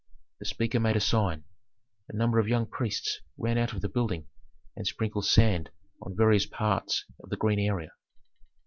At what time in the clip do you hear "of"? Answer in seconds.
2.39-2.47, 3.73-3.81, 7.19-7.29